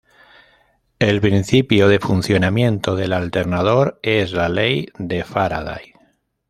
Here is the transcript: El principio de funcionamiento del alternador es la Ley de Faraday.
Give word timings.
El 0.97 1.21
principio 1.21 1.87
de 1.87 1.99
funcionamiento 1.99 2.95
del 2.95 3.13
alternador 3.13 3.99
es 4.01 4.31
la 4.33 4.49
Ley 4.49 4.87
de 4.97 5.23
Faraday. 5.23 5.93